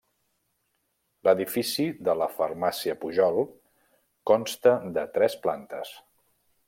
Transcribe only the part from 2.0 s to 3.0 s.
de la Farmàcia